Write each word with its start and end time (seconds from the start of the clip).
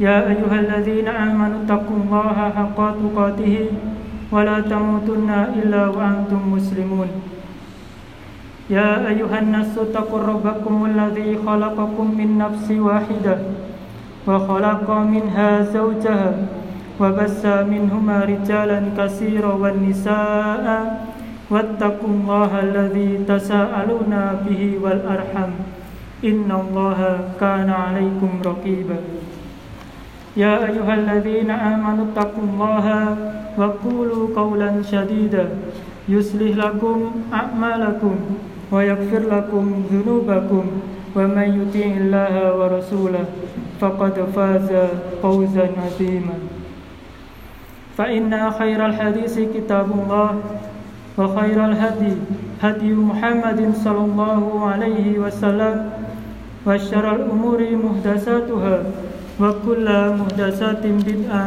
يا 0.00 0.16
أيها 0.32 0.56
الذين 0.64 1.08
آمنوا 1.08 1.58
اتقوا 1.64 1.96
الله 2.02 2.36
حق 2.56 2.78
تقاته 3.02 3.56
ولا 4.32 4.60
تموتن 4.60 5.30
إلا 5.58 5.82
وأنتم 5.88 6.40
مسلمون 6.52 7.08
يا 8.70 9.08
أيها 9.08 9.38
الناس 9.38 9.78
اتقوا 9.78 10.22
ربكم 10.32 10.74
الذي 10.86 11.38
خلقكم 11.46 12.06
من 12.18 12.38
نفس 12.38 12.70
واحدة 12.70 13.36
وخلق 14.28 14.90
منها 14.90 15.62
زوجها 15.62 16.32
وبث 17.00 17.42
منهما 17.46 18.16
رجالا 18.32 18.80
كثيرا 18.98 19.52
والنساء 19.54 20.64
واتقوا 21.50 22.08
الله 22.16 22.50
الذي 22.60 23.10
تساءلون 23.28 24.14
به 24.46 24.62
والأرحم 24.82 25.50
إن 26.24 26.48
الله 26.62 27.00
كان 27.40 27.70
عليكم 27.70 28.30
رقيبا 28.46 28.98
يا 30.37 30.69
أيها 30.69 30.93
الذين 30.93 31.49
آمنوا 31.49 32.05
اتقوا 32.13 32.43
الله 32.45 32.85
وقولوا 33.57 34.23
قولا 34.35 34.69
شديدا. 34.85 35.49
يصلح 36.09 36.51
لكم 36.57 37.11
أعمالكم 37.33 38.15
ويغفر 38.71 39.23
لكم 39.33 39.65
ذنوبكم 39.91 40.65
ومن 41.15 41.47
يطيع 41.61 41.89
الله 41.97 42.33
ورسوله 42.57 43.25
فقد 43.81 44.13
فاز 44.35 44.69
فوزا 45.21 45.67
عظيما. 45.83 46.37
فإن 47.97 48.51
خير 48.51 48.85
الحديث 48.85 49.39
كتاب 49.57 49.89
الله 49.91 50.29
وخير 51.17 51.65
الهدي 51.65 52.13
هدي 52.61 52.93
محمد 52.93 53.73
صلى 53.83 54.03
الله 54.05 54.43
عليه 54.69 55.19
وسلم 55.19 55.89
وشر 56.65 57.15
الأمور 57.15 57.59
محدثاتها. 57.83 58.77
وكل 59.40 59.86
محدثات 60.18 60.84
بدعة 60.86 61.46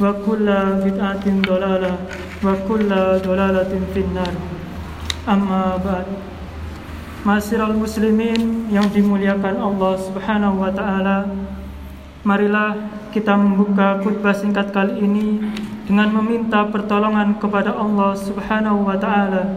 وكل 0.00 0.48
بدعة 0.84 1.26
ضلالة 1.50 1.94
وكل 2.44 2.90
ضلالة 3.28 3.72
في 3.94 4.00
النار 4.00 4.34
أما 5.28 5.62
بعد 5.84 6.08
Masyiral 7.24 7.72
muslimin 7.72 8.68
yang 8.68 8.84
dimuliakan 8.92 9.56
Allah 9.56 9.96
Subhanahu 9.96 10.60
wa 10.60 10.68
taala. 10.68 11.24
Marilah 12.20 12.76
kita 13.16 13.32
membuka 13.32 13.96
khutbah 14.04 14.36
singkat 14.36 14.68
kali 14.76 15.00
ini 15.00 15.40
dengan 15.88 16.12
meminta 16.20 16.68
pertolongan 16.68 17.40
kepada 17.40 17.72
Allah 17.72 18.12
Subhanahu 18.12 18.84
wa 18.84 19.00
taala 19.00 19.56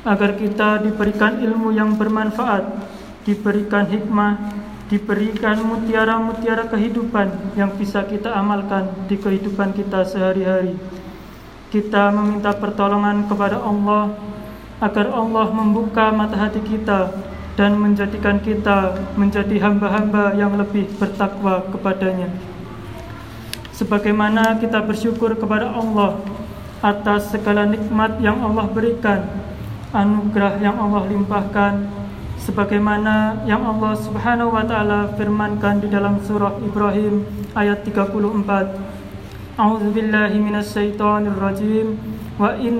agar 0.00 0.32
kita 0.40 0.80
diberikan 0.80 1.44
ilmu 1.44 1.76
yang 1.76 1.92
bermanfaat, 1.92 2.64
diberikan 3.28 3.84
hikmah, 3.92 4.40
diberikan 4.87 5.59
mutiara-mutiara 5.67 6.71
kehidupan 6.71 7.59
yang 7.59 7.75
bisa 7.75 8.07
kita 8.07 8.31
amalkan 8.31 8.87
di 9.11 9.19
kehidupan 9.19 9.75
kita 9.75 10.07
sehari-hari. 10.07 10.79
Kita 11.67 12.15
meminta 12.15 12.55
pertolongan 12.55 13.27
kepada 13.27 13.59
Allah 13.59 14.15
agar 14.79 15.11
Allah 15.11 15.47
membuka 15.51 16.15
mata 16.15 16.39
hati 16.39 16.63
kita 16.63 17.11
dan 17.59 17.75
menjadikan 17.75 18.39
kita 18.39 18.95
menjadi 19.19 19.59
hamba-hamba 19.59 20.37
yang 20.39 20.55
lebih 20.55 20.87
bertakwa 20.95 21.65
kepadanya. 21.73 22.31
Sebagaimana 23.75 24.57
kita 24.61 24.79
bersyukur 24.85 25.35
kepada 25.35 25.73
Allah 25.73 26.21
atas 26.79 27.33
segala 27.33 27.65
nikmat 27.65 28.21
yang 28.21 28.39
Allah 28.39 28.69
berikan, 28.69 29.25
anugerah 29.91 30.61
yang 30.61 30.77
Allah 30.77 31.03
limpahkan, 31.09 31.73
sebagaimana 32.47 33.43
yang 33.43 33.59
Allah 33.67 33.91
Subhanahu 33.99 34.55
wa 34.55 34.63
taala 34.63 35.11
firmankan 35.19 35.83
di 35.83 35.91
dalam 35.91 36.23
surah 36.23 36.55
Ibrahim 36.63 37.27
ayat 37.51 37.83
34. 37.83 39.59
A'udzu 39.59 39.91
billahi 39.91 40.39
minasyaitonir 40.39 41.35
rajim 41.35 41.99
wa 42.39 42.55
in 42.55 42.77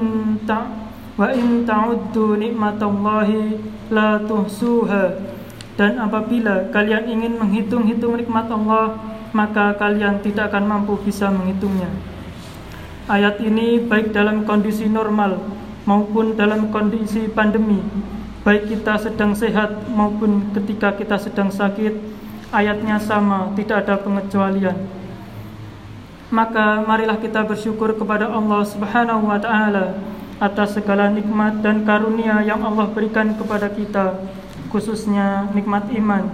ta' 0.48 0.72
wa 1.20 1.28
in 1.36 1.68
ta'uddu 1.68 2.40
nikmatallahi 2.40 3.60
la 3.92 4.24
tuhsuha. 4.24 5.36
Dan 5.76 6.00
apabila 6.00 6.72
kalian 6.72 7.12
ingin 7.12 7.36
menghitung-hitung 7.36 8.16
nikmat 8.16 8.48
Allah 8.48 8.96
maka 9.36 9.76
kalian 9.76 10.24
tidak 10.24 10.56
akan 10.56 10.64
mampu 10.64 10.96
bisa 11.04 11.28
menghitungnya. 11.28 11.92
Ayat 13.12 13.44
ini 13.44 13.84
baik 13.84 14.16
dalam 14.16 14.48
kondisi 14.48 14.88
normal 14.88 15.44
maupun 15.84 16.40
dalam 16.40 16.72
kondisi 16.72 17.28
pandemi 17.28 17.84
baik 18.48 18.72
kita 18.72 18.96
sedang 18.96 19.36
sehat 19.36 19.92
maupun 19.92 20.56
ketika 20.56 20.96
kita 20.96 21.20
sedang 21.20 21.52
sakit 21.52 22.00
ayatnya 22.56 22.96
sama 22.96 23.52
tidak 23.60 23.84
ada 23.84 24.00
pengecualian. 24.00 24.88
Maka 26.32 26.80
marilah 26.88 27.20
kita 27.20 27.44
bersyukur 27.44 28.00
kepada 28.00 28.32
Allah 28.32 28.64
Subhanahu 28.64 29.28
wa 29.28 29.36
taala 29.36 30.00
atas 30.40 30.80
segala 30.80 31.12
nikmat 31.12 31.60
dan 31.60 31.84
karunia 31.84 32.40
yang 32.40 32.64
Allah 32.64 32.88
berikan 32.88 33.36
kepada 33.36 33.68
kita 33.68 34.16
khususnya 34.72 35.52
nikmat 35.52 35.92
iman, 36.00 36.32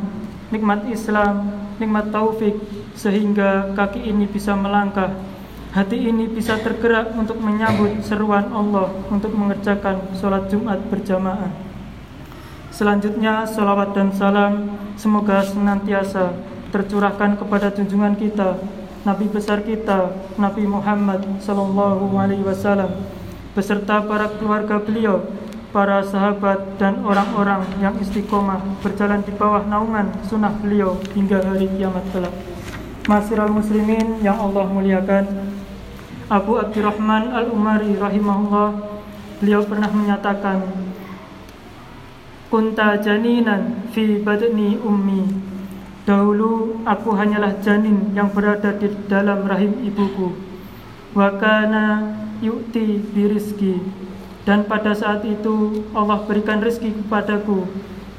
nikmat 0.53 0.85
Islam, 0.94 1.50
nikmat 1.81 2.13
taufik 2.13 2.62
sehingga 2.94 3.74
kaki 3.74 4.06
ini 4.06 4.30
bisa 4.30 4.53
melangkah 4.53 5.18
hati 5.74 5.97
ini 5.97 6.30
bisa 6.30 6.62
tergerak 6.62 7.09
untuk 7.18 7.41
menyambut 7.41 8.06
seruan 8.06 8.53
Allah 8.53 8.94
untuk 9.09 9.34
mengerjakan 9.34 10.13
sholat 10.13 10.45
Jumat 10.53 10.78
berjamaah 10.94 11.62
selanjutnya 12.73 13.45
salawat 13.45 13.94
dan 13.94 14.09
salam 14.09 14.73
semoga 14.97 15.45
senantiasa 15.45 16.34
tercurahkan 16.73 17.38
kepada 17.38 17.69
junjungan 17.69 18.17
kita 18.17 18.57
Nabi 19.06 19.29
besar 19.29 19.61
kita 19.61 20.16
Nabi 20.41 20.66
Muhammad 20.66 21.22
Sallallahu 21.38 22.17
Alaihi 22.17 22.41
Wasallam 22.41 23.03
beserta 23.53 24.01
para 24.01 24.25
keluarga 24.39 24.81
beliau, 24.81 25.22
para 25.69 26.01
sahabat 26.01 26.81
dan 26.81 27.06
orang-orang 27.06 27.62
yang 27.78 27.94
istiqomah 28.01 28.63
berjalan 28.81 29.22
di 29.22 29.29
bawah 29.38 29.62
naungan 29.69 30.09
sunnah 30.25 30.56
beliau 30.57 30.97
hingga 31.13 31.44
hari 31.45 31.69
kiamat 31.78 32.01
kelak. 32.09 32.33
Masyiral 33.06 33.51
muslimin 33.51 34.23
yang 34.23 34.39
Allah 34.39 34.66
muliakan, 34.72 35.51
Abu 36.31 36.57
Abdurrahman 36.57 37.35
Al-Umari 37.35 38.00
rahimahullah, 38.00 38.69
beliau 39.44 39.62
pernah 39.67 39.91
menyatakan, 39.91 40.63
Kunta 42.53 43.01
janinan 43.01 43.89
fi 43.89 44.21
badni 44.21 44.77
ummi. 44.77 45.25
Dahulu 46.05 46.85
aku 46.85 47.17
hanyalah 47.17 47.57
janin 47.65 48.13
yang 48.13 48.29
berada 48.29 48.77
di 48.77 48.93
dalam 49.09 49.41
rahim 49.49 49.81
ibuku. 49.81 50.37
Wakana 51.17 52.13
yu'ti 52.45 53.01
birizki 53.09 53.81
dan 54.43 54.67
pada 54.67 54.91
saat 54.91 55.23
itu 55.23 55.87
Allah 55.95 56.19
berikan 56.27 56.59
rezeki 56.59 57.01
kepadaku 57.01 57.63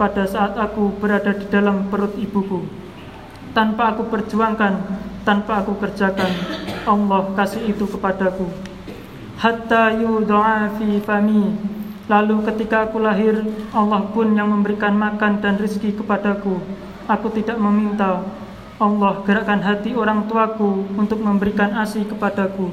pada 0.01 0.25
saat 0.25 0.57
aku 0.57 0.97
berada 0.97 1.37
di 1.37 1.47
dalam 1.53 1.93
perut 1.93 2.17
ibuku 2.17 2.65
tanpa 3.53 3.93
aku 3.95 4.09
perjuangkan 4.09 4.81
tanpa 5.23 5.61
aku 5.61 5.77
kerjakan 5.77 6.33
Allah 6.89 7.29
kasih 7.37 7.69
itu 7.69 7.85
kepadaku 7.85 8.49
hatta 9.37 9.93
yudha'a 10.01 10.73
fi 10.81 10.99
fami 11.05 11.74
lalu 12.07 12.45
ketika 12.49 12.85
aku 12.89 13.01
lahir 13.01 13.41
Allah 13.73 14.05
pun 14.13 14.33
yang 14.37 14.53
memberikan 14.53 14.93
makan 14.97 15.41
dan 15.41 15.57
rezeki 15.57 15.97
kepadaku 16.01 16.61
aku 17.09 17.27
tidak 17.33 17.57
meminta 17.57 18.25
Allah 18.81 19.23
gerakkan 19.25 19.63
hati 19.65 19.97
orang 19.97 20.29
tuaku 20.29 20.85
untuk 20.99 21.23
memberikan 21.23 21.73
ASI 21.73 22.05
kepadaku 22.05 22.73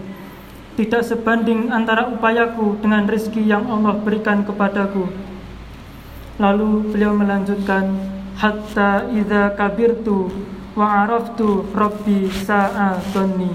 tidak 0.72 1.04
sebanding 1.04 1.68
antara 1.68 2.08
upayaku 2.08 2.80
dengan 2.80 3.04
rezeki 3.04 3.44
yang 3.44 3.68
Allah 3.68 3.92
berikan 4.00 4.48
kepadaku. 4.48 5.12
Lalu 6.40 6.96
beliau 6.96 7.12
melanjutkan, 7.12 7.92
hatta 8.40 9.06
idza 9.12 9.52
kabirtu 9.60 10.32
wa 10.72 11.04
araftu 11.04 11.68
rabbi 11.76 12.32
sa'atani. 12.32 13.52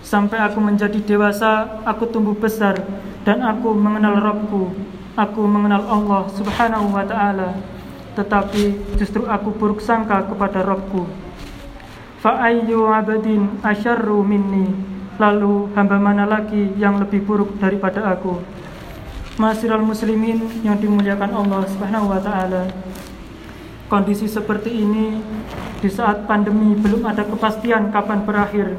Sampai 0.00 0.38
aku 0.40 0.62
menjadi 0.62 1.02
dewasa, 1.02 1.82
aku 1.82 2.06
tumbuh 2.06 2.38
besar 2.38 2.80
dan 3.26 3.42
aku 3.42 3.74
mengenal 3.74 4.22
Rabbku. 4.22 4.72
Aku 5.18 5.50
mengenal 5.50 5.82
Allah 5.82 6.30
Subhanahu 6.30 6.94
wa 6.94 7.02
taala. 7.02 7.58
Tetapi 8.14 8.94
justru 8.94 9.26
aku 9.26 9.50
buruk 9.50 9.82
sangka 9.82 10.22
kepada 10.30 10.62
Rabbku. 10.62 11.10
Fa'ayyu 12.22 12.86
abadin 12.86 13.58
asyarru 13.62 14.22
minni 14.26 14.74
Lalu 15.18 15.74
hamba 15.74 15.98
mana 15.98 16.26
lagi 16.26 16.70
yang 16.78 17.02
lebih 17.02 17.22
buruk 17.26 17.58
daripada 17.58 18.02
aku 18.14 18.42
Masyiral 19.38 19.82
muslimin 19.82 20.50
yang 20.66 20.78
dimuliakan 20.78 21.30
Allah 21.30 21.62
Subhanahu 21.66 22.10
wa 22.10 22.18
taala. 22.18 22.70
Kondisi 23.86 24.26
seperti 24.26 24.70
ini 24.70 25.18
di 25.78 25.86
saat 25.86 26.26
pandemi 26.26 26.74
belum 26.74 27.06
ada 27.06 27.22
kepastian 27.22 27.94
kapan 27.94 28.26
berakhir 28.26 28.74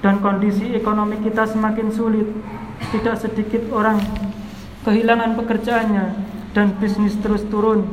dan 0.00 0.20
kondisi 0.24 0.72
ekonomi 0.72 1.20
kita 1.20 1.44
semakin 1.44 1.92
sulit. 1.92 2.24
Tidak 2.88 3.16
sedikit 3.20 3.68
orang 3.68 4.00
kehilangan 4.82 5.38
pekerjaannya 5.38 6.06
dan 6.52 6.76
bisnis 6.78 7.16
terus 7.22 7.42
turun. 7.48 7.86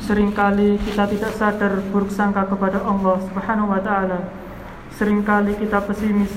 Seringkali 0.00 0.80
kita 0.80 1.04
tidak 1.12 1.32
sadar 1.36 1.84
buruk 1.92 2.08
sangka 2.08 2.48
kepada 2.48 2.80
Allah 2.80 3.20
Subhanahu 3.20 3.68
wa 3.68 3.80
taala. 3.84 4.32
Seringkali 4.96 5.60
kita 5.60 5.84
pesimis 5.84 6.32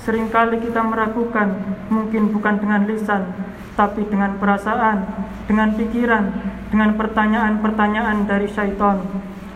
Seringkali 0.00 0.64
kita 0.64 0.80
meragukan, 0.80 1.76
mungkin 1.92 2.32
bukan 2.32 2.56
dengan 2.56 2.88
lisan, 2.88 3.36
tapi 3.76 4.08
dengan 4.08 4.40
perasaan, 4.40 5.04
dengan 5.44 5.76
pikiran, 5.76 6.24
dengan 6.72 6.96
pertanyaan-pertanyaan 6.96 8.24
dari 8.24 8.48
syaitan 8.48 9.04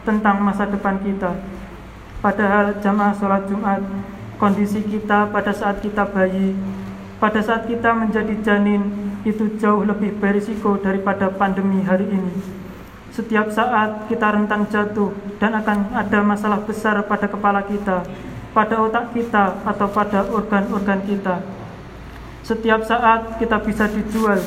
tentang 0.04 0.44
masa 0.44 0.69
depan 0.69 1.00
kita. 1.00 1.32
Padahal 2.20 2.76
jamaah 2.76 3.16
sholat 3.16 3.48
Jumat, 3.48 3.80
kondisi 4.37 4.84
kita 4.84 5.32
pada 5.32 5.48
saat 5.56 5.80
kita 5.80 6.04
bayi, 6.12 6.52
pada 7.16 7.40
saat 7.40 7.64
kita 7.64 7.96
menjadi 7.96 8.37
janin, 8.44 9.03
itu 9.25 9.56
jauh 9.56 9.82
lebih 9.85 10.21
berisiko 10.21 10.76
daripada 10.76 11.32
pandemi 11.32 11.81
hari 11.81 12.06
ini. 12.06 12.35
Setiap 13.11 13.49
saat 13.50 14.06
kita 14.06 14.37
rentan 14.37 14.69
jatuh 14.69 15.11
dan 15.41 15.56
akan 15.59 15.97
ada 15.97 16.21
masalah 16.21 16.61
besar 16.62 17.00
pada 17.09 17.26
kepala 17.26 17.65
kita 17.65 18.05
pada 18.55 18.79
otak 18.79 19.11
kita 19.11 19.67
atau 19.67 19.91
pada 19.91 20.23
organ-organ 20.31 21.03
kita. 21.03 21.43
Setiap 22.47 22.87
saat 22.87 23.43
kita 23.43 23.59
bisa 23.59 23.91
dijual, 23.91 24.38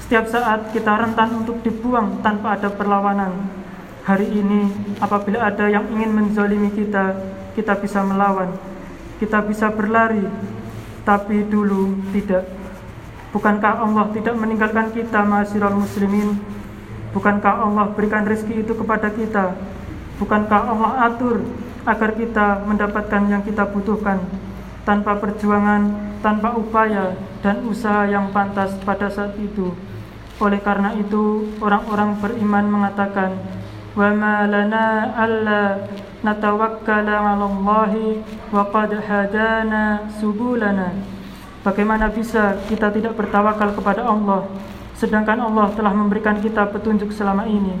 setiap 0.00 0.24
saat 0.26 0.72
kita 0.72 0.96
rentan 0.96 1.44
untuk 1.44 1.60
dibuang 1.60 2.24
tanpa 2.24 2.56
ada 2.56 2.72
perlawanan. 2.72 3.36
Hari 4.08 4.26
ini, 4.32 4.96
apabila 4.96 5.44
ada 5.52 5.68
yang 5.68 5.84
ingin 5.92 6.08
menzolimi 6.08 6.72
kita, 6.72 7.20
kita 7.52 7.76
bisa 7.76 8.00
melawan, 8.00 8.56
kita 9.20 9.44
bisa 9.44 9.68
berlari, 9.68 10.24
tapi 11.04 11.44
dulu 11.44 12.00
tidak. 12.16 12.59
Bukankah 13.30 13.86
Allah 13.86 14.10
tidak 14.10 14.34
meninggalkan 14.34 14.90
kita, 14.90 15.22
mahasiswa 15.22 15.70
muslimin? 15.70 16.34
Bukankah 17.14 17.62
Allah 17.62 17.90
berikan 17.94 18.26
rezeki 18.26 18.66
itu 18.66 18.74
kepada 18.74 19.10
kita? 19.14 19.54
Bukankah 20.18 20.60
Allah 20.66 21.10
atur 21.10 21.46
agar 21.86 22.10
kita 22.18 22.66
mendapatkan 22.66 23.22
yang 23.30 23.42
kita 23.46 23.70
butuhkan 23.70 24.18
tanpa 24.82 25.14
perjuangan, 25.22 25.94
tanpa 26.26 26.58
upaya 26.58 27.14
dan 27.40 27.62
usaha 27.70 28.04
yang 28.10 28.34
pantas 28.34 28.74
pada 28.82 29.06
saat 29.06 29.38
itu. 29.38 29.72
Oleh 30.42 30.58
karena 30.58 30.96
itu, 30.98 31.54
orang-orang 31.62 32.18
beriman 32.18 32.66
mengatakan, 32.66 33.38
"Wa 33.94 34.10
ma 34.10 34.42
lana 34.48 35.12
alla 35.14 35.86
natawakkala 36.24 37.14
'ala 37.14 37.46
Allah 37.46 37.92
wa 38.50 38.64
qad 38.72 38.90
hadana 39.04 40.10
subulana." 40.18 41.19
Bagaimana 41.60 42.08
bisa 42.08 42.56
kita 42.72 42.88
tidak 42.88 43.20
bertawakal 43.20 43.76
kepada 43.76 44.08
Allah 44.08 44.48
sedangkan 44.96 45.40
Allah 45.44 45.72
telah 45.72 45.92
memberikan 45.92 46.40
kita 46.40 46.68
petunjuk 46.72 47.12
selama 47.12 47.44
ini? 47.48 47.76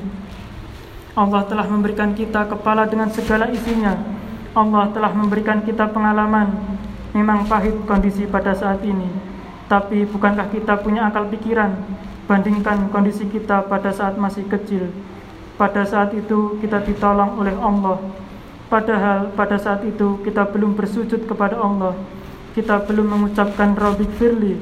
Allah 1.16 1.44
telah 1.48 1.68
memberikan 1.68 2.12
kita 2.16 2.48
kepala 2.48 2.88
dengan 2.88 3.12
segala 3.12 3.48
isinya. 3.52 3.96
Allah 4.56 4.88
telah 4.92 5.12
memberikan 5.12 5.60
kita 5.64 5.88
pengalaman. 5.92 6.48
Memang 7.10 7.44
pahit 7.50 7.74
kondisi 7.90 8.22
pada 8.24 8.54
saat 8.54 8.86
ini, 8.86 9.10
tapi 9.66 10.06
bukankah 10.06 10.46
kita 10.50 10.78
punya 10.78 11.10
akal 11.10 11.26
pikiran? 11.26 11.74
Bandingkan 12.30 12.86
kondisi 12.94 13.26
kita 13.26 13.66
pada 13.66 13.90
saat 13.90 14.14
masih 14.14 14.46
kecil. 14.46 14.94
Pada 15.58 15.82
saat 15.82 16.14
itu 16.14 16.58
kita 16.62 16.78
ditolong 16.86 17.34
oleh 17.34 17.54
Allah. 17.58 17.98
Padahal 18.70 19.34
pada 19.34 19.58
saat 19.58 19.82
itu 19.82 20.22
kita 20.22 20.46
belum 20.54 20.78
bersujud 20.78 21.26
kepada 21.26 21.58
Allah. 21.58 21.98
Kita 22.50 22.82
belum 22.82 23.06
mengucapkan 23.06 23.78
Rabbik 23.78 24.10
Firli. 24.18 24.58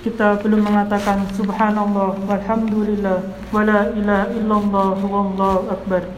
Kita 0.00 0.40
belum 0.40 0.64
mengatakan 0.64 1.28
subhanallah 1.36 2.16
walhamdulillah 2.24 3.20
wala 3.52 3.92
ilaha 3.92 4.32
illallah 4.32 4.96
wallahu 5.04 5.68
akbar. 5.68 6.08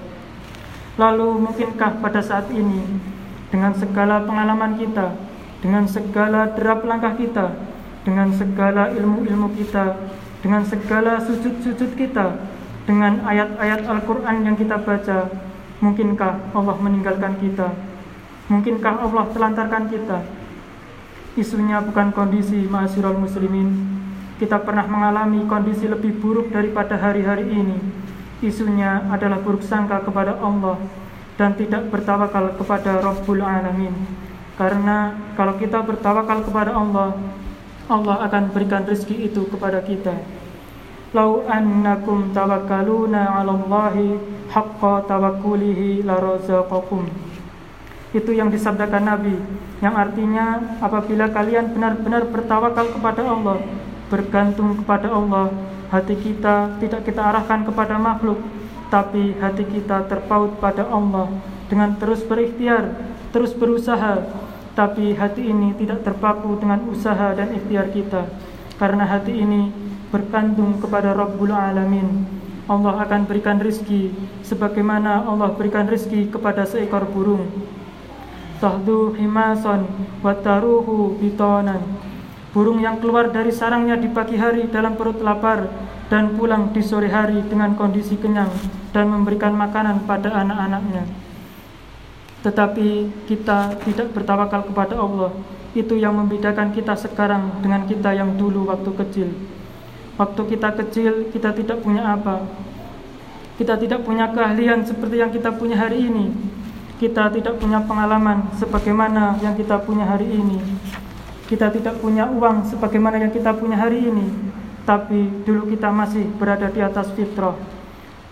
Lalu 0.95 1.29
mungkinkah 1.43 1.99
pada 1.99 2.23
saat 2.23 2.47
ini 2.55 2.87
dengan 3.51 3.75
segala 3.75 4.23
pengalaman 4.23 4.79
kita 4.79 5.19
dengan 5.59 5.91
segala 5.91 6.55
derap 6.55 6.87
langkah 6.87 7.19
kita 7.19 7.59
dengan 8.07 8.31
segala 8.31 8.95
ilmu-ilmu 8.95 9.51
kita 9.59 9.99
dengan 10.47 10.63
segala 10.63 11.19
sujud-sujud 11.19 11.99
kita 11.99 12.39
dengan 12.87 13.19
ayat-ayat 13.27 13.83
Al-Quran 13.83 14.47
yang 14.47 14.55
kita 14.55 14.79
baca 14.79 15.27
mungkinkah 15.83 16.55
Allah 16.55 16.77
meninggalkan 16.79 17.35
kita? 17.43 17.75
Mungkinkah 18.47 18.95
Allah 19.03 19.25
telantarkan 19.35 19.91
kita 19.91 20.40
Isunya 21.39 21.79
bukan 21.79 22.11
kondisi 22.11 22.67
mahasirul 22.67 23.15
muslimin. 23.15 23.71
Kita 24.43 24.59
pernah 24.59 24.83
mengalami 24.91 25.47
kondisi 25.47 25.87
lebih 25.87 26.19
buruk 26.19 26.51
daripada 26.51 26.99
hari-hari 26.99 27.47
ini. 27.47 27.79
Isunya 28.43 29.07
adalah 29.07 29.39
buruk 29.39 29.63
sangka 29.63 30.03
kepada 30.03 30.35
Allah 30.43 30.81
dan 31.39 31.55
tidak 31.55 31.87
bertawakal 31.87 32.59
kepada 32.59 32.99
Rabbul 32.99 33.47
Alamin. 33.47 33.95
Karena 34.59 35.15
kalau 35.39 35.55
kita 35.55 35.87
bertawakal 35.87 36.43
kepada 36.43 36.75
Allah, 36.75 37.15
Allah 37.87 38.17
akan 38.27 38.51
berikan 38.51 38.83
rezeki 38.83 39.31
itu 39.31 39.47
kepada 39.47 39.87
kita. 39.87 40.19
Lau 41.15 41.47
annakum 41.47 42.35
tawakkaluna 42.35 43.39
'ala 43.39 43.55
Allahi 43.55 44.19
haqqa 44.51 45.07
tawakkulihi 45.07 46.03
la 46.03 46.19
razaqakum 46.19 47.30
itu 48.11 48.31
yang 48.35 48.51
disabdakan 48.51 49.07
Nabi 49.07 49.37
yang 49.81 49.95
artinya 49.95 50.77
apabila 50.83 51.31
kalian 51.31 51.71
benar-benar 51.71 52.27
bertawakal 52.27 52.91
kepada 52.91 53.23
Allah 53.23 53.59
bergantung 54.11 54.83
kepada 54.83 55.09
Allah 55.15 55.55
hati 55.95 56.19
kita 56.19 56.79
tidak 56.83 57.07
kita 57.07 57.23
arahkan 57.23 57.63
kepada 57.63 57.95
makhluk 57.97 58.43
tapi 58.91 59.39
hati 59.39 59.63
kita 59.65 60.11
terpaut 60.11 60.59
pada 60.59 60.87
Allah 60.91 61.31
dengan 61.71 61.95
terus 61.95 62.27
berikhtiar 62.27 62.91
terus 63.31 63.55
berusaha 63.55 64.27
tapi 64.71 65.13
hati 65.19 65.51
ini 65.51 65.75
tidak 65.75 66.07
terpaku 66.07 66.55
dengan 66.57 66.87
usaha 66.89 67.35
dan 67.35 67.51
ikhtiar 67.53 67.91
kita. 67.91 68.31
Karena 68.79 69.05
hati 69.05 69.35
ini 69.35 69.69
bergantung 70.09 70.79
kepada 70.79 71.13
Rabbul 71.13 71.53
Alamin. 71.53 72.25
Allah 72.71 73.03
akan 73.03 73.27
berikan 73.27 73.59
rizki 73.59 74.15
sebagaimana 74.47 75.27
Allah 75.27 75.51
berikan 75.59 75.91
rizki 75.91 76.31
kepada 76.31 76.63
seekor 76.63 77.03
burung 77.11 77.51
tahdu 78.61 79.17
himason 79.17 79.89
wataruhu 80.21 81.17
bitonan. 81.19 81.81
Burung 82.53 82.79
yang 82.85 83.01
keluar 83.01 83.33
dari 83.33 83.51
sarangnya 83.51 83.97
di 83.97 84.13
pagi 84.13 84.37
hari 84.37 84.69
dalam 84.69 84.95
perut 84.95 85.19
lapar 85.25 85.71
dan 86.13 86.37
pulang 86.37 86.75
di 86.75 86.83
sore 86.85 87.09
hari 87.09 87.41
dengan 87.47 87.73
kondisi 87.79 88.21
kenyang 88.21 88.51
dan 88.93 89.09
memberikan 89.09 89.57
makanan 89.57 90.05
pada 90.05 90.35
anak-anaknya. 90.45 91.09
Tetapi 92.43 92.89
kita 93.31 93.81
tidak 93.87 94.13
bertawakal 94.13 94.67
kepada 94.69 94.99
Allah. 94.99 95.33
Itu 95.71 95.95
yang 95.95 96.19
membedakan 96.19 96.75
kita 96.75 96.99
sekarang 96.99 97.63
dengan 97.63 97.87
kita 97.87 98.11
yang 98.11 98.35
dulu 98.35 98.67
waktu 98.67 98.91
kecil. 98.99 99.29
Waktu 100.19 100.43
kita 100.51 100.75
kecil 100.75 101.31
kita 101.31 101.55
tidak 101.55 101.79
punya 101.87 102.19
apa. 102.19 102.43
Kita 103.55 103.79
tidak 103.79 104.03
punya 104.03 104.27
keahlian 104.35 104.83
seperti 104.83 105.23
yang 105.23 105.31
kita 105.31 105.55
punya 105.55 105.79
hari 105.79 106.11
ini 106.11 106.35
kita 107.01 107.33
tidak 107.33 107.57
punya 107.57 107.81
pengalaman 107.81 108.45
sebagaimana 108.61 109.41
yang 109.41 109.57
kita 109.57 109.81
punya 109.81 110.05
hari 110.05 110.37
ini. 110.37 110.61
Kita 111.49 111.73
tidak 111.73 111.97
punya 111.97 112.29
uang 112.29 112.69
sebagaimana 112.69 113.17
yang 113.17 113.33
kita 113.33 113.57
punya 113.57 113.81
hari 113.81 114.05
ini. 114.05 114.29
Tapi 114.85 115.49
dulu 115.49 115.73
kita 115.73 115.89
masih 115.89 116.29
berada 116.37 116.69
di 116.69 116.85
atas 116.85 117.09
fitrah. 117.17 117.57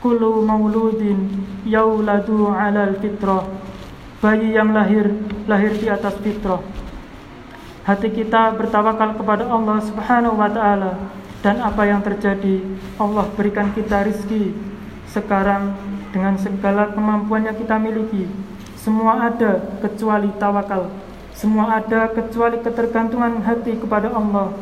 Kulu 0.05 0.45
mauludin 0.45 1.49
yauladu 1.65 2.53
alal 2.53 3.01
fitrah. 3.01 3.49
Bayi 4.21 4.53
yang 4.53 4.77
lahir, 4.77 5.17
lahir 5.49 5.73
di 5.73 5.89
atas 5.89 6.21
fitrah. 6.21 6.61
Hati 7.89 8.13
kita 8.13 8.53
bertawakal 8.53 9.17
kepada 9.17 9.49
Allah 9.49 9.81
Subhanahu 9.81 10.37
wa 10.37 10.53
taala 10.53 10.93
dan 11.41 11.57
apa 11.65 11.89
yang 11.89 12.05
terjadi 12.05 12.61
Allah 13.01 13.25
berikan 13.33 13.73
kita 13.73 14.05
rizki 14.05 14.53
sekarang 15.09 15.73
dengan 16.13 16.37
segala 16.37 16.93
kemampuan 16.93 17.49
yang 17.49 17.57
kita 17.57 17.81
miliki 17.81 18.29
semua 18.79 19.27
ada 19.27 19.59
kecuali 19.83 20.31
tawakal. 20.39 20.87
Semua 21.35 21.83
ada 21.83 22.11
kecuali 22.11 22.59
ketergantungan 22.63 23.43
hati 23.43 23.79
kepada 23.79 24.11
Allah. 24.11 24.55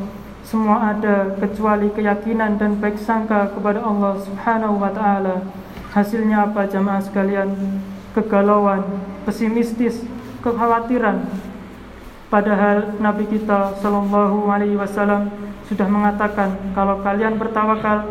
Semua 0.44 0.92
ada 0.92 1.36
kecuali 1.36 1.92
keyakinan 1.92 2.56
dan 2.56 2.80
baik 2.80 2.96
sangka 3.00 3.52
kepada 3.52 3.84
Allah 3.84 4.16
Subhanahu 4.24 4.80
wa 4.80 4.92
taala. 4.92 5.44
Hasilnya 5.92 6.48
apa 6.48 6.68
jamaah 6.68 7.00
sekalian? 7.00 7.52
Kegalauan, 8.12 8.84
pesimistis, 9.28 10.00
kekhawatiran 10.40 11.26
padahal 12.26 12.98
Nabi 12.98 13.24
kita 13.30 13.78
Shallallahu 13.78 14.50
Alaihi 14.50 14.78
Wasallam 14.78 15.30
sudah 15.66 15.86
mengatakan 15.86 16.54
kalau 16.74 17.02
kalian 17.02 17.38
bertawakal 17.38 18.06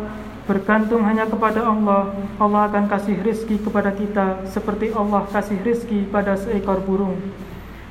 bergantung 0.46 1.02
hanya 1.02 1.26
kepada 1.26 1.66
Allah 1.66 2.14
Allah 2.38 2.70
akan 2.70 2.86
kasih 2.86 3.18
rizki 3.18 3.58
kepada 3.58 3.90
kita 3.90 4.46
seperti 4.46 4.94
Allah 4.94 5.26
kasih 5.34 5.58
rizki 5.66 6.06
pada 6.06 6.38
seekor 6.38 6.80
burung. 6.86 7.18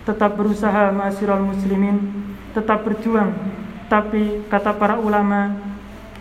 Tetap 0.07 0.39
berusaha 0.39 0.95
ma'asyiral 0.95 1.43
muslimin 1.43 1.99
tetap 2.55 2.87
berjuang. 2.87 3.35
Tapi 3.91 4.47
kata 4.47 4.71
para 4.79 4.95
ulama 4.97 5.51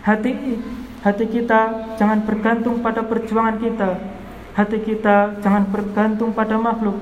hati 0.03 0.59
hati 1.01 1.25
kita 1.31 1.95
jangan 1.95 2.19
bergantung 2.27 2.83
pada 2.83 3.01
perjuangan 3.01 3.55
kita. 3.57 3.89
Hati 4.59 4.77
kita 4.83 5.39
jangan 5.39 5.63
bergantung 5.71 6.35
pada 6.35 6.59
makhluk. 6.59 6.99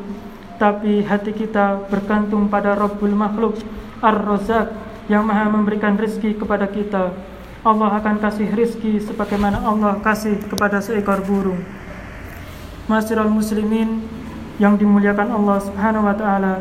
Tapi 0.62 1.02
hati 1.02 1.34
kita 1.34 1.90
bergantung 1.90 2.46
pada 2.48 2.78
Rabbul 2.78 3.18
makhluk 3.18 3.58
Ar-Razak 3.98 4.70
yang 5.10 5.26
maha 5.26 5.50
memberikan 5.50 5.98
rizki 5.98 6.38
kepada 6.38 6.70
kita 6.70 7.33
Allah 7.64 7.96
akan 7.96 8.20
kasih 8.20 8.52
rizki 8.52 9.00
sebagaimana 9.00 9.64
Allah 9.64 9.96
kasih 10.04 10.36
kepada 10.52 10.84
seekor 10.84 11.24
burung. 11.24 11.64
Masyiral 12.92 13.32
muslimin 13.32 14.04
yang 14.60 14.76
dimuliakan 14.76 15.32
Allah 15.32 15.64
Subhanahu 15.64 16.04
wa 16.04 16.12
taala. 16.12 16.60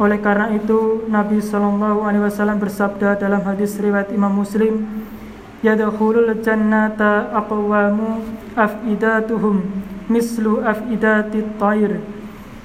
Oleh 0.00 0.16
karena 0.24 0.48
itu 0.56 1.04
Nabi 1.12 1.44
sallallahu 1.44 2.08
alaihi 2.08 2.24
wasallam 2.24 2.56
bersabda 2.56 3.20
dalam 3.20 3.44
hadis 3.44 3.76
riwayat 3.76 4.16
Imam 4.16 4.32
Muslim, 4.32 4.88
"Yadkhulul 5.60 6.40
jannata 6.40 7.28
aqwamu 7.28 8.24
afidatuhum 8.56 9.60
mislu 10.08 10.64
afidatit 10.64 11.52
thair." 11.60 12.00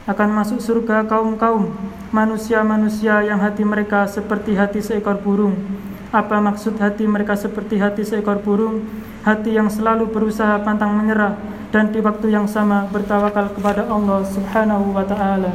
Akan 0.07 0.31
masuk 0.31 0.63
surga 0.63 1.03
kaum-kaum 1.11 1.75
manusia-manusia 2.15 3.19
yang 3.27 3.43
hati 3.43 3.67
mereka 3.67 4.07
seperti 4.07 4.55
hati 4.55 4.79
seekor 4.79 5.19
burung 5.19 5.59
apa 6.09 6.41
maksud 6.41 6.81
hati 6.81 7.05
mereka 7.05 7.37
seperti 7.37 7.77
hati 7.77 8.01
seekor 8.01 8.41
burung, 8.41 8.81
hati 9.21 9.53
yang 9.53 9.69
selalu 9.69 10.09
berusaha 10.09 10.57
pantang 10.65 10.97
menyerah 10.97 11.37
dan 11.69 11.93
di 11.93 12.01
waktu 12.01 12.33
yang 12.33 12.49
sama 12.49 12.89
bertawakal 12.89 13.53
kepada 13.53 13.85
Allah 13.85 14.25
Subhanahu 14.25 14.89
wa 14.89 15.05
taala. 15.05 15.53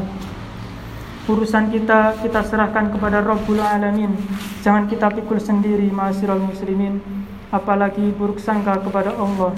Urusan 1.26 1.74
kita 1.74 2.14
kita 2.22 2.46
serahkan 2.46 2.94
kepada 2.94 3.18
Rabbul 3.26 3.58
Alamin. 3.58 4.14
Jangan 4.62 4.86
kita 4.86 5.10
pikul 5.10 5.42
sendiri 5.42 5.90
ma'asyiral 5.90 6.38
muslimin, 6.38 7.02
apalagi 7.50 8.14
buruk 8.14 8.38
sangka 8.38 8.78
kepada 8.78 9.10
Allah. 9.10 9.50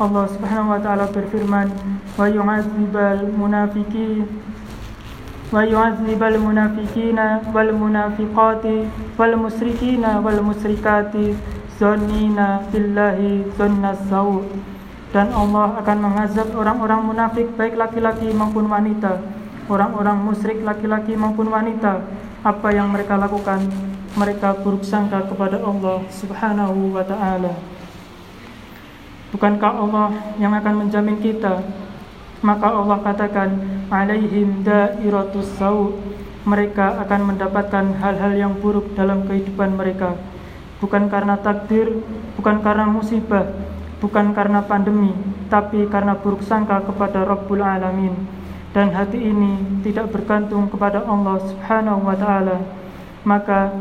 Allah 0.00 0.24
Subhanahu 0.24 0.72
wa 0.72 0.80
taala 0.80 1.04
berfirman, 1.12 1.68
"Wa 2.16 2.32
yu'adzibal 2.32 3.28
munafiqin 3.36 4.24
ويعذب 5.53 6.21
المنافقين 6.23 7.19
والمنافقات 7.53 8.65
والمشركين 9.19 10.03
والمشركات 10.25 11.13
ظنين 11.79 12.39
بالله 12.71 13.19
ظن 13.57 13.83
السوء 13.85 14.43
dan 15.15 15.31
Allah 15.31 15.79
akan 15.79 15.97
mengazab 16.11 16.51
orang-orang 16.59 16.99
munafik 17.07 17.47
baik 17.55 17.79
laki-laki 17.79 18.35
maupun 18.35 18.67
wanita 18.67 19.23
orang-orang 19.71 20.17
musyrik 20.19 20.59
laki-laki 20.59 21.15
maupun 21.15 21.47
wanita 21.47 22.03
apa 22.43 22.67
yang 22.75 22.91
mereka 22.91 23.15
lakukan 23.15 23.63
mereka 24.19 24.59
buruk 24.59 24.83
sangka 24.83 25.23
kepada 25.23 25.63
Allah 25.63 26.03
Subhanahu 26.11 26.91
wa 26.91 27.03
taala 27.07 27.55
Bukankah 29.33 29.71
Allah 29.71 30.15
yang 30.39 30.51
akan 30.51 30.83
menjamin 30.83 31.19
kita 31.23 31.63
maka 32.45 32.67
Allah 32.69 32.99
katakan 33.01 33.49
alaihim 33.90 34.62
dairatus 34.62 35.58
mereka 36.46 36.96
akan 37.04 37.34
mendapatkan 37.34 37.84
hal-hal 38.00 38.32
yang 38.32 38.52
buruk 38.56 38.96
dalam 38.96 39.28
kehidupan 39.28 39.76
mereka. 39.76 40.16
Bukan 40.80 41.12
karena 41.12 41.36
takdir 41.36 42.00
bukan 42.40 42.64
karena 42.64 42.88
musibah 42.88 43.44
bukan 44.00 44.32
karena 44.32 44.64
pandemi 44.64 45.12
tapi 45.52 45.84
karena 45.92 46.16
buruk 46.16 46.40
sangka 46.40 46.80
kepada 46.88 47.26
Rabbul 47.28 47.60
Alamin. 47.60 48.16
Dan 48.70 48.94
hati 48.94 49.18
ini 49.18 49.82
tidak 49.82 50.14
bergantung 50.14 50.70
kepada 50.70 51.02
Allah 51.02 51.42
Subhanahu 51.42 52.06
wa 52.06 52.14
taala. 52.14 52.62
Maka 53.26 53.74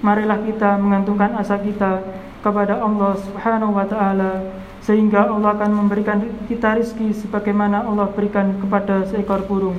marilah 0.00 0.38
kita 0.46 0.78
mengantungkan 0.78 1.34
asa 1.36 1.58
kita 1.58 2.00
kepada 2.40 2.78
Allah 2.78 3.18
Subhanahu 3.18 3.74
wa 3.74 3.84
taala 3.84 4.61
sehingga 4.82 5.30
Allah 5.30 5.54
akan 5.54 5.70
memberikan 5.86 6.18
kita 6.50 6.74
rizki 6.74 7.14
sebagaimana 7.14 7.86
Allah 7.86 8.10
berikan 8.10 8.58
kepada 8.58 9.06
seekor 9.06 9.46
burung. 9.46 9.78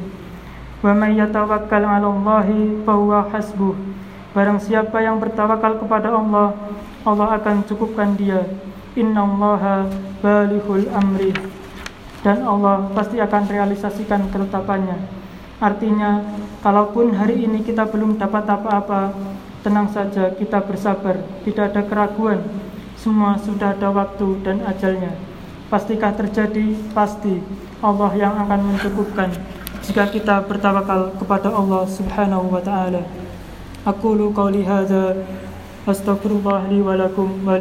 Wa 0.80 0.96
may 0.96 1.20
yatawakkal 1.20 1.84
'ala 1.84 2.08
Allahi 2.08 2.80
fahuwa 2.88 3.28
hasbuh. 3.32 3.76
Barang 4.32 4.58
siapa 4.64 5.04
yang 5.04 5.20
bertawakal 5.20 5.78
kepada 5.78 6.10
Allah, 6.16 6.56
Allah 7.04 7.36
akan 7.38 7.68
cukupkan 7.68 8.16
dia. 8.16 8.48
Innallaha 8.96 9.92
balighul 10.24 10.88
amri. 10.90 11.36
Dan 12.24 12.48
Allah 12.48 12.88
pasti 12.96 13.20
akan 13.20 13.44
realisasikan 13.52 14.32
ketetapannya. 14.32 14.96
Artinya, 15.60 16.24
kalaupun 16.64 17.12
hari 17.12 17.44
ini 17.44 17.62
kita 17.62 17.84
belum 17.92 18.16
dapat 18.16 18.48
apa-apa, 18.48 19.12
tenang 19.60 19.92
saja 19.92 20.32
kita 20.32 20.64
bersabar, 20.64 21.20
tidak 21.44 21.76
ada 21.76 21.82
keraguan 21.84 22.40
semua 23.04 23.36
sudah 23.36 23.76
ada 23.76 23.92
waktu 23.92 24.40
dan 24.48 24.64
ajalnya. 24.64 25.12
Pastikah 25.68 26.16
terjadi? 26.16 26.72
Pasti. 26.96 27.44
Allah 27.84 28.16
yang 28.16 28.32
akan 28.32 28.72
mencukupkan 28.72 29.28
jika 29.84 30.08
kita 30.08 30.40
bertawakal 30.48 31.12
kepada 31.20 31.52
Allah 31.52 31.84
Subhanahu 31.84 32.48
wa 32.48 32.64
taala. 32.64 33.04
Aku 33.84 34.16
lu 34.16 34.32
qauli 34.32 34.64
hadza 34.64 35.20
astaghfirullah 35.84 36.72
li 36.72 36.80
wa 36.80 36.96
lakum 36.96 37.44
wa 37.44 37.60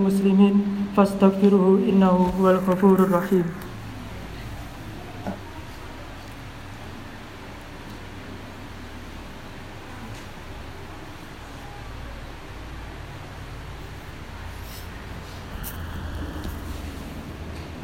muslimin 0.00 0.88
fastaghfiruhu 0.96 1.84
innahu 1.84 2.32
huwal 2.40 2.64
ghafurur 2.64 3.12
rahim. 3.12 3.44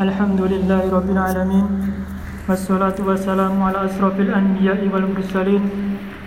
الحمد 0.01 0.41
لله 0.41 0.83
رب 0.97 1.09
العالمين 1.15 1.67
والصلاة 2.49 2.97
والسلام 3.07 3.53
على 3.61 3.79
أشرف 3.85 4.15
الأنبياء 4.27 4.81
والمرسلين 4.93 5.63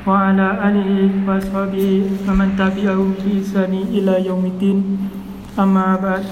وعلى 0.07 0.47
آله 0.69 0.91
وأصحابه 1.27 1.89
ومن 2.29 2.49
تبعهم 2.61 3.09
بإحسان 3.19 3.73
إلى 3.97 4.15
يوم 4.29 4.43
الدين 4.53 4.79
أما 5.59 5.89
بعد 5.99 6.25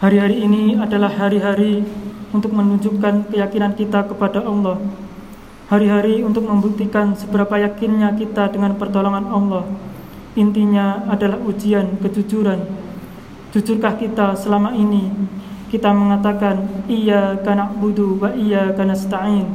Hari-hari 0.00 0.44
ini 0.44 0.80
adalah 0.80 1.12
hari-hari 1.12 1.84
untuk 2.32 2.56
menunjukkan 2.56 3.28
keyakinan 3.32 3.76
kita 3.76 4.04
kepada 4.08 4.40
Allah 4.44 4.80
Hari-hari 5.68 6.24
untuk 6.24 6.48
membuktikan 6.48 7.12
seberapa 7.12 7.60
yakinnya 7.60 8.16
kita 8.16 8.48
dengan 8.48 8.76
pertolongan 8.80 9.28
Allah 9.28 9.64
Intinya 10.36 11.04
adalah 11.08 11.36
ujian 11.44 12.00
kejujuran 12.00 12.64
Jujurkah 13.52 13.98
kita 14.00 14.32
selama 14.38 14.72
ini 14.72 15.10
kita 15.69 15.89
mengatakan 15.89 16.85
iya 16.85 17.37
karena 17.41 17.69
budu 17.73 18.21
wa 18.21 18.29
iya 18.37 18.73
karena 18.73 18.93
stain. 18.93 19.49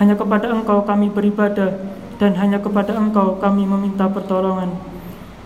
Hanya 0.00 0.16
kepada 0.16 0.48
engkau 0.48 0.80
kami 0.88 1.12
beribadah 1.12 1.76
dan 2.16 2.32
hanya 2.40 2.56
kepada 2.60 2.96
engkau 2.96 3.36
kami 3.36 3.68
meminta 3.68 4.08
pertolongan. 4.08 4.72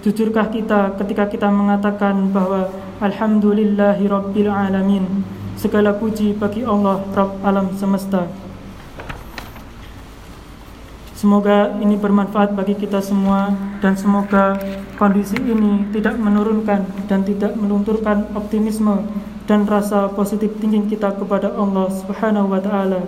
Jujurkah 0.07 0.52
kita 0.52 0.95
ketika 1.00 1.26
kita 1.26 1.49
mengatakan 1.50 2.31
bahwa 2.31 2.71
alhamdulillahi 3.02 4.04
rabbil 4.07 4.52
alamin 4.52 5.25
segala 5.59 5.97
puji 5.97 6.37
bagi 6.38 6.62
Allah 6.62 7.02
Rabb 7.11 7.43
alam 7.43 7.73
semesta. 7.75 8.31
Semoga 11.14 11.73
ini 11.81 11.97
bermanfaat 11.97 12.52
bagi 12.52 12.76
kita 12.76 13.00
semua 13.00 13.49
dan 13.81 13.97
semoga 13.97 14.61
kondisi 15.00 15.40
ini 15.40 15.88
tidak 15.88 16.21
menurunkan 16.21 16.85
dan 17.09 17.25
tidak 17.25 17.57
melunturkan 17.57 18.28
optimisme 18.37 19.09
dan 19.44 19.68
rasa 19.68 20.08
positif 20.12 20.56
tinggi 20.56 20.96
kita 20.96 21.12
kepada 21.16 21.52
Allah 21.52 21.92
Subhanahu 21.92 22.48
wa 22.48 22.60
taala. 22.60 23.04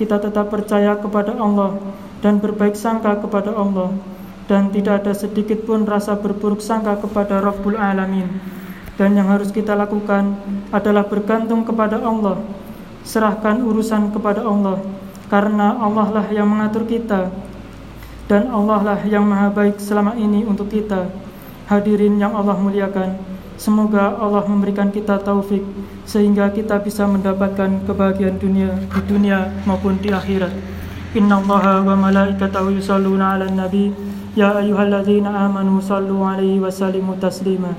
Kita 0.00 0.16
tetap 0.16 0.48
percaya 0.48 0.96
kepada 0.96 1.36
Allah 1.36 1.76
dan 2.24 2.40
berbaik 2.40 2.76
sangka 2.76 3.20
kepada 3.20 3.52
Allah 3.52 3.92
dan 4.48 4.72
tidak 4.72 5.04
ada 5.04 5.12
sedikit 5.12 5.62
pun 5.68 5.84
rasa 5.84 6.16
berburuk 6.16 6.64
sangka 6.64 6.96
kepada 6.98 7.44
Rabbul 7.44 7.76
Alamin. 7.76 8.26
Dan 8.96 9.16
yang 9.16 9.32
harus 9.32 9.48
kita 9.52 9.72
lakukan 9.76 10.36
adalah 10.72 11.04
bergantung 11.08 11.64
kepada 11.64 12.00
Allah. 12.00 12.40
Serahkan 13.04 13.64
urusan 13.64 14.12
kepada 14.12 14.44
Allah 14.44 14.80
karena 15.32 15.78
Allah 15.80 16.20
lah 16.20 16.26
yang 16.28 16.48
mengatur 16.50 16.84
kita 16.84 17.32
dan 18.30 18.46
Allah 18.46 18.94
lah 18.94 19.00
yang 19.02 19.26
maha 19.26 19.50
baik 19.50 19.82
selama 19.82 20.14
ini 20.14 20.46
untuk 20.46 20.70
kita. 20.70 21.10
Hadirin 21.66 22.18
yang 22.18 22.30
Allah 22.30 22.54
muliakan, 22.54 23.18
Semoga 23.60 24.16
Allah 24.16 24.48
memberikan 24.48 24.88
kita 24.88 25.20
taufik 25.20 25.60
sehingga 26.08 26.48
kita 26.48 26.80
bisa 26.80 27.04
mendapatkan 27.04 27.84
kebahagiaan 27.84 28.40
dunia 28.40 28.72
di 28.72 29.00
dunia 29.04 29.52
maupun 29.68 30.00
di 30.00 30.08
akhirat. 30.08 30.48
Inna 31.12 31.44
Allah 31.44 31.84
wa 31.84 31.92
malaikatahu 31.92 32.72
yusalluna 32.80 33.36
ala 33.36 33.52
nabi 33.52 33.92
ya 34.32 34.56
ayyuhalladzina 34.56 35.28
amanu 35.44 35.76
sallu 35.76 36.24
'alaihi 36.24 36.56
wa 36.56 36.72
sallimu 36.72 37.20
taslima. 37.20 37.76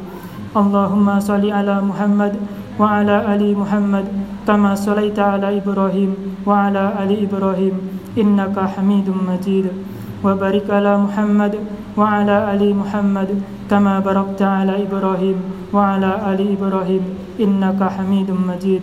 Allahumma 0.54 1.18
salli 1.18 1.50
'ala 1.50 1.82
Muhammad 1.82 2.38
wa 2.78 3.02
'ala 3.02 3.26
ali 3.26 3.58
Muhammad 3.58 4.06
kama 4.46 4.78
salaita 4.78 5.34
'ala 5.34 5.50
Ibrahim 5.50 6.38
wa 6.46 6.70
'ala 6.70 6.94
ali 7.02 7.26
Ibrahim 7.26 7.98
innaka 8.14 8.70
hamidun 8.78 9.18
Majid. 9.18 9.74
Wa 10.22 10.38
barik 10.38 10.70
'ala 10.70 11.02
Muhammad 11.02 11.58
wa 11.98 12.22
'ala 12.22 12.54
ali 12.54 12.70
Muhammad 12.70 13.34
كما 13.71 14.01
باركت 14.01 14.43
على 14.43 14.83
إبراهيم 14.83 15.39
وعلى 15.73 16.11
آل 16.33 16.41
إبراهيم 16.57 17.03
إنك 17.41 17.81
حميد 17.83 18.31
مجيد 18.31 18.83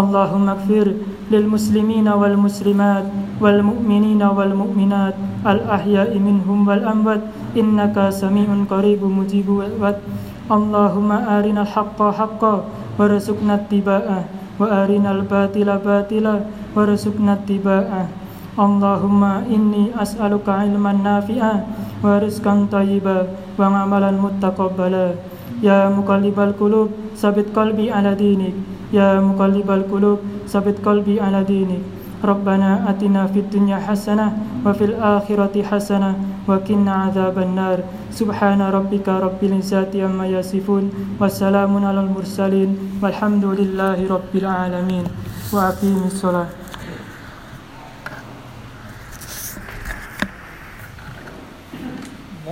اللهم 0.00 0.46
اغفر 0.48 0.86
للمسلمين 1.32 2.08
والمسلمات 2.08 3.06
والمؤمنين 3.40 4.22
والمؤمنات 4.22 5.16
الأحياء 5.46 6.10
منهم 6.18 6.58
والأموات 6.68 7.22
إنك 7.56 7.96
سميع 8.22 8.48
قريب 8.70 9.02
مجيب 9.04 9.48
الوعد 9.50 9.98
اللهم 10.56 11.10
أرنا 11.12 11.62
الحق 11.62 11.98
حقا 12.18 12.54
وارزقنا 12.98 13.54
اتباعه 13.54 14.22
وأرنا 14.60 15.10
الباطل 15.10 15.68
باطلا 15.86 16.34
وارزقنا 16.76 17.32
اتباعه 17.32 18.04
اللهم 18.58 19.22
إني 19.54 19.84
أسألك 20.02 20.46
علما 20.48 20.92
نافعا 20.92 21.54
ورزقا 22.04 22.66
طيبا 22.72 23.18
وعملا 23.58 24.10
متقبلا 24.10 25.08
يا 25.62 25.88
مقلب 25.88 26.40
القلوب 26.40 26.88
ثبت 27.16 27.46
قلبي 27.56 27.92
على 27.92 28.14
دينك 28.14 28.54
يا 28.92 29.20
مقلب 29.20 29.70
القلوب 29.70 30.18
ثبت 30.48 30.76
قلبي 30.86 31.20
على 31.20 31.44
دينك 31.44 31.82
ربنا 32.24 32.90
أتنا 32.90 33.26
في 33.26 33.38
الدنيا 33.38 33.76
حسنة 33.76 34.26
وفي 34.66 34.84
الآخرة 34.84 35.62
حسنة 35.62 36.10
وقنا 36.48 36.92
عذاب 36.94 37.38
النار 37.38 37.78
سبحان 38.12 38.60
ربك 38.62 39.08
رب 39.08 39.40
العزة 39.42 39.92
عما 40.04 40.26
يصفون 40.26 40.84
وسلام 41.20 41.72
على 41.84 42.00
المرسلين 42.00 42.70
والحمد 43.02 43.44
لله 43.44 43.98
رب 44.10 44.32
العالمين 44.34 45.04
وأقيم 45.52 46.00
الصلاة 46.06 46.46